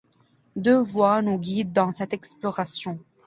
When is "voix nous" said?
0.79-1.37